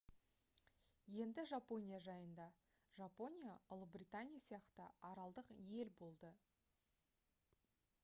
енді 1.25 1.43
жапония 1.51 1.99
жайында 2.05 2.47
жапония 3.01 3.59
ұлыбритания 3.77 4.43
сияқты 4.49 4.91
аралдық 5.13 5.57
ел 5.79 5.97
болды 6.05 6.37